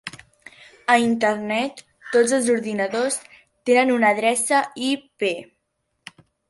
A 0.93 0.95
Internet, 1.07 1.83
tots 2.15 2.35
els 2.39 2.49
ordinadors 2.55 3.21
tenen 3.71 3.95
una 3.99 4.13
adreça 4.17 4.67
IP. 4.93 5.33